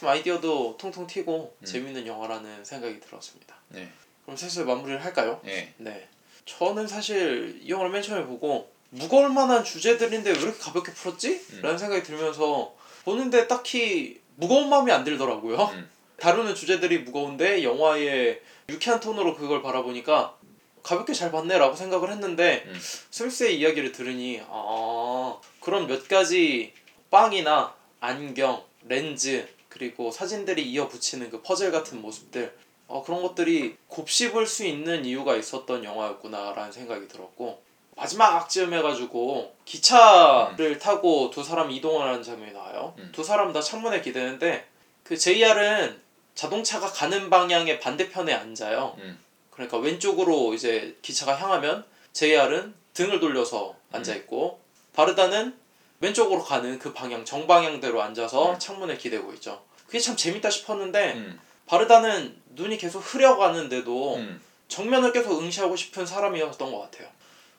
[0.00, 1.64] 좀 아이디어도 통통 튀고 음.
[1.64, 3.54] 재밌는 영화라는 생각이 들었습니다.
[3.68, 3.86] 네.
[4.24, 5.42] 그럼 슬슬 마무리를 할까요?
[5.44, 5.74] 예.
[5.76, 6.08] 네.
[6.46, 11.46] 저는 사실 이 영화를 맨 처음에 보고 무거울 만한 주제들인데 왜 이렇게 가볍게 풀었지?
[11.52, 11.60] 음.
[11.60, 15.64] 라는 생각이 들면서 보는데 딱히 무거운 마음이 안 들더라고요.
[15.74, 15.90] 음.
[16.16, 20.34] 다루는 주제들이 무거운데 영화의 유쾌한 톤으로 그걸 바라보니까
[20.82, 22.80] 가볍게 잘 봤네라고 생각을 했는데 음.
[23.10, 26.72] 스미스의 이야기를 들으니 아 그런 몇 가지
[27.10, 32.54] 빵이나 안경, 렌즈 그리고 사진들이 이어 붙이는 그 퍼즐 같은 모습들
[32.88, 37.62] 어, 그런 것들이 곱씹을 수 있는 이유가 있었던 영화였구나라는 생각이 들었고
[37.96, 42.94] 마지막 즈음해가지고 기차를 타고 두 사람이 이동을 하는 장면이 나와요.
[42.98, 43.10] 음.
[43.14, 44.66] 두 사람 다 창문에 기대는데
[45.04, 46.00] 그 JR은
[46.34, 48.96] 자동차가 가는 방향의 반대편에 앉아요.
[48.98, 49.18] 음.
[49.50, 54.60] 그러니까 왼쪽으로 이제 기차가 향하면 JR은 등을 돌려서 앉아 있고
[54.94, 55.56] 바르다는
[56.00, 58.58] 왼쪽으로 가는 그 방향 정방향대로 앉아서 음.
[58.58, 59.62] 창문에 기대고 있죠.
[59.86, 61.40] 그게 참 재밌다 싶었는데 음.
[61.66, 64.40] 바르다는 눈이 계속 흐려가는데도 음.
[64.68, 67.08] 정면을 계속 응시하고 싶은 사람이었던 것 같아요.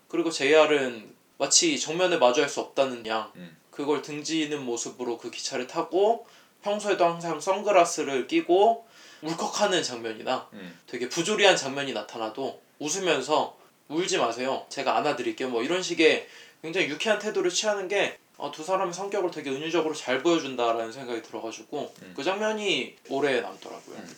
[0.08, 3.56] 그리고 JR은 마치 정면에 마주할 수 없다는 양 음.
[3.70, 6.26] 그걸 등지는 모습으로 그 기차를 타고
[6.62, 8.86] 평소에도 항상 선글라스를 끼고
[9.22, 10.80] 울컥하는 장면이나 음.
[10.88, 14.66] 되게 부조리한 장면이 나타나도 웃으면서 울지 마세요.
[14.70, 15.50] 제가 안아드릴게요.
[15.50, 16.28] 뭐 이런 식의
[16.62, 21.94] 굉장히 유쾌한 태도를 취하는 게 어, 두 사람의 성격을 되게 은유적으로 잘 보여준다라는 생각이 들어가지고
[22.02, 22.14] 음.
[22.16, 23.98] 그 장면이 오래 남더라고요.
[23.98, 24.16] 음.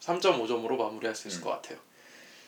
[0.00, 1.44] 3.5점으로 마무리할 수 있을 음.
[1.44, 1.78] 것 같아요.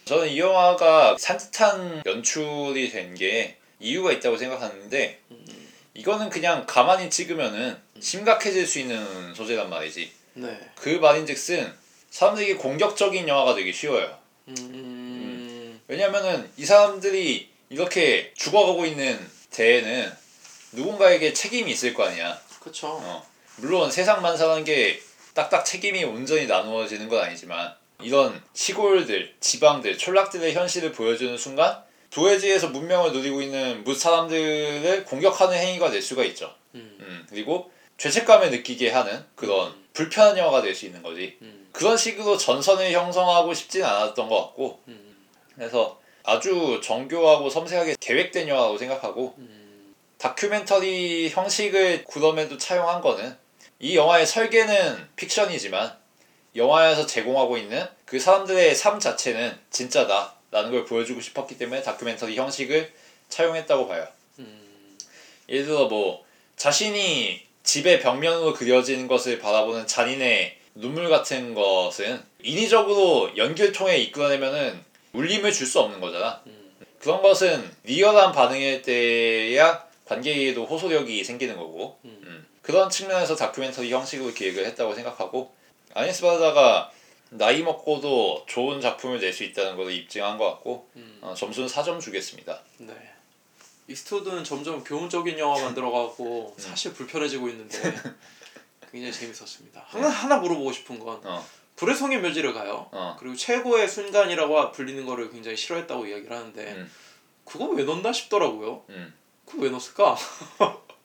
[0.06, 7.76] 저는 이 영화가 산뜻한 연출이 된 게 이유가 있다고 생각하는데 음, 이거는 그냥 가만히 찍으면은
[7.98, 10.10] 심각해질 수 있는 소재란 말이지.
[10.34, 10.60] 네.
[10.76, 11.72] 그 말인즉슨
[12.10, 14.18] 사람들이 공격적인 영화가 되기 쉬워요.
[14.48, 19.18] 음, 왜냐면은 이 사람들이 이렇게 죽어가고 있는
[19.50, 20.12] 데에는
[20.72, 22.38] 누군가에게 책임이 있을 거 아니야.
[22.60, 22.88] 그쵸.
[23.02, 23.26] 어.
[23.56, 25.00] 물론 세상 만사라는 게
[25.34, 33.12] 딱딱 책임이 온전히 나누어지는 건 아니지만 이런 시골들, 지방들, 촌락들의 현실을 보여주는 순간 도해지에서 문명을
[33.12, 36.52] 누리고 있는 무 사람들을 공격하는 행위가 될 수가 있죠.
[36.74, 36.96] 음.
[37.00, 41.36] 음, 그리고 죄책감을 느끼게 하는 그런 불편한 영화가 될 수 있는 거지.
[41.42, 41.68] 음.
[41.72, 45.16] 그런 식으로 전선을 형성하고 싶진 않았던 것 같고 음.
[45.54, 49.59] 그래서 아주 정교하고 섬세하게 계획된 영화라고 생각하고 음.
[50.20, 53.34] 다큐멘터리 형식을 그럼에도 차용한 거는
[53.78, 55.96] 이 영화의 설계는 픽션이지만
[56.54, 62.92] 영화에서 제공하고 있는 그 사람들의 삶 자체는 진짜다 라는 걸 보여주고 싶었기 때문에 다큐멘터리 형식을
[63.30, 64.06] 차용했다고 봐요.
[64.40, 64.98] 음.
[65.48, 66.22] 예를 들어 뭐
[66.56, 75.50] 자신이 집의 벽면으로 그려진 것을 바라보는 잔인의 눈물 같은 것은 인위적으로 연기를 통해 이끌어내면은 울림을
[75.50, 76.42] 줄 수 없는 거잖아.
[76.46, 76.72] 음.
[76.98, 82.20] 그런 것은 리얼한 반응일 때야 관객에게도 호소력이 생기는 거고 음.
[82.24, 82.46] 음.
[82.62, 85.54] 그런 측면에서 다큐멘터리 형식으로 기획을 했다고 생각하고
[85.94, 86.90] 아니스 바다가
[87.30, 91.18] 나이 먹고도 좋은 작품을 낼 수 있다는 걸 입증한 것 같고 음.
[91.20, 92.60] 어, 점수는 4점 주겠습니다.
[92.78, 92.92] 네.
[93.86, 96.60] 이스트우드는 점점 교훈적인 영화 만들어가고 음.
[96.60, 97.78] 사실 불편해지고 있는데
[98.90, 99.84] 굉장히 재밌었습니다.
[99.86, 101.46] 하나 하나 물어보고 싶은 건 어,
[101.76, 102.88] 불의 성의 묘지를 가요.
[102.90, 103.16] 어.
[103.20, 106.90] 그리고 최고의 순간이라고 불리는 거를 굉장히 싫어했다고 이야기를 하는데 음.
[107.44, 108.82] 그거 왜 넣나 싶더라고요.
[108.88, 109.19] 음.
[109.50, 110.16] 그거 왜 넣었을까?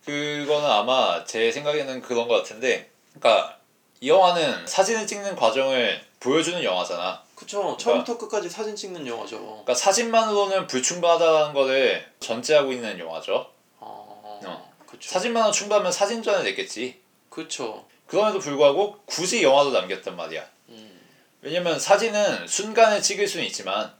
[0.05, 3.58] 그거는 아마 제 생각에는 그런 것 같은데 그러니까
[4.01, 7.23] 이 영화는 사진을 찍는 과정을 보여주는 영화잖아.
[7.34, 7.75] 그쵸.
[7.77, 9.39] 처음부터 끝까지 사진 찍는 영화죠.
[9.39, 13.51] 그러니까 사진만으로는 불충분하다는 거를 전제하고 있는 영화죠.
[13.79, 14.73] 아, 어.
[14.86, 15.10] 그쵸.
[15.10, 17.01] 사진만으로 충분하면 사진전을 냈겠지.
[17.29, 17.86] 그쵸.
[18.08, 20.47] 그럼에도 불구하고 굳이 영화도 남겼단 말이야.
[20.69, 21.01] 음.
[21.41, 23.91] 왜냐면 사진은 순간을 찍을 수는 있지만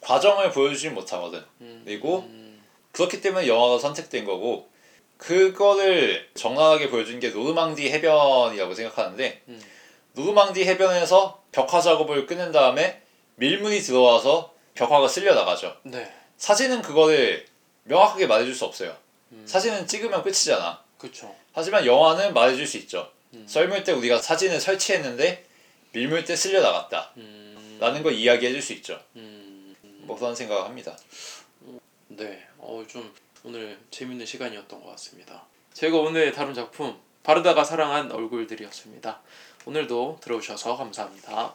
[0.00, 1.44] 과정을 보여주지 못하거든.
[1.62, 1.82] 음.
[1.84, 2.45] 그리고 음.
[2.96, 4.70] 그렇기 때문에 영화가 선택된 거고
[5.18, 9.62] 그거를 적나라하게 보여준 게 노르망디 해변이라고 생각하는데 음.
[10.14, 13.02] 노르망디 해변에서 벽화 작업을 끝낸 다음에
[13.34, 15.76] 밀물이 들어와서 벽화가 쓸려 나가죠.
[15.82, 16.10] 네.
[16.38, 17.44] 사진은 그거를
[17.84, 18.96] 명확하게 말해줄 수 없어요.
[19.32, 19.44] 음.
[19.46, 20.82] 사진은 찍으면 끝이잖아.
[20.96, 21.34] 그쵸.
[21.52, 23.10] 하지만 영화는 말해줄 수 있죠.
[23.34, 23.44] 음.
[23.46, 25.44] 썰물 때 우리가 사진을 설치했는데
[25.92, 27.12] 밀물 때 쓸려 나갔다.
[27.18, 27.76] 음.
[27.78, 28.98] 라는 걸 이야기해줄 수 있죠.
[29.16, 29.76] 음.
[29.82, 30.96] 뭐 그런 생각을 합니다.
[32.08, 35.44] 네, 어, 좀 오늘 재밌는 시간이었던 것 같습니다.
[35.72, 39.20] 제가 오늘 다룬 작품 바르다가 사랑한 얼굴들이었습니다.
[39.66, 41.54] 오늘도 들어오셔서 감사합니다.